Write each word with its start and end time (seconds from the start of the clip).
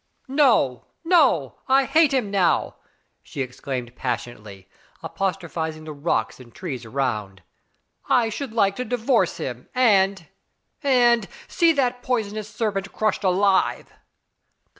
"No! 0.27 0.87
no! 1.03 1.59
I 1.67 1.85
hate 1.85 2.11
him 2.11 2.31
now," 2.31 2.77
she 3.21 3.43
exclaimed 3.43 3.95
pas 3.95 4.19
sionately, 4.25 4.65
apostrophizing 5.03 5.83
the 5.83 5.93
rocks 5.93 6.39
and 6.39 6.51
trees 6.51 6.85
around. 6.85 7.43
"I 8.09 8.29
should 8.29 8.51
like 8.51 8.75
to 8.77 8.83
divorce 8.83 9.37
him, 9.37 9.69
and— 9.75 10.25
and— 10.81 11.27
see 11.47 11.71
that 11.73 12.01
poisonous 12.01 12.49
serpent 12.49 12.91
crushed 12.93 13.23
alive." 13.23 13.93